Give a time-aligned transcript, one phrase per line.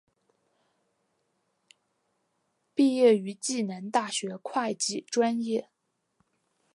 [2.73, 5.69] 毕业于暨南大学会计专业。